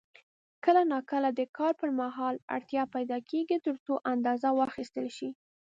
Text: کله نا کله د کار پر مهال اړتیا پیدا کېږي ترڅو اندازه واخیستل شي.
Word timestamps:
کله 0.63 0.81
نا 0.91 0.99
کله 1.11 1.29
د 1.33 1.41
کار 1.57 1.73
پر 1.79 1.89
مهال 2.01 2.35
اړتیا 2.55 2.83
پیدا 2.95 3.17
کېږي 3.29 3.57
ترڅو 3.65 3.93
اندازه 4.13 4.49
واخیستل 4.59 5.07
شي. 5.17 5.29